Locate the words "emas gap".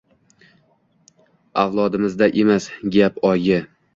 2.45-3.23